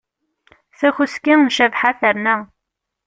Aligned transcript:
Takuski 0.79 1.33
n 1.39 1.51
Cabḥa 1.55 1.91
terna. 1.99 2.35